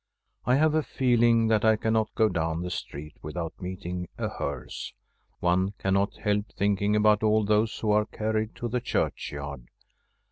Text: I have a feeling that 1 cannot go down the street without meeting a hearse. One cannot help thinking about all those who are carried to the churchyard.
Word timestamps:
I 0.47 0.55
have 0.55 0.73
a 0.73 0.81
feeling 0.81 1.45
that 1.49 1.63
1 1.63 1.77
cannot 1.77 2.15
go 2.15 2.27
down 2.27 2.63
the 2.63 2.71
street 2.71 3.13
without 3.21 3.61
meeting 3.61 4.09
a 4.17 4.29
hearse. 4.29 4.93
One 5.41 5.73
cannot 5.77 6.17
help 6.17 6.51
thinking 6.53 6.95
about 6.95 7.21
all 7.21 7.45
those 7.45 7.77
who 7.77 7.91
are 7.91 8.07
carried 8.07 8.55
to 8.55 8.67
the 8.67 8.81
churchyard. 8.81 9.67